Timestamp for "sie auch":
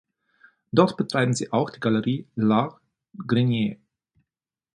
1.35-1.69